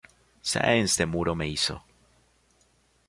[0.49, 1.83] Sáenz de Muro me hizo.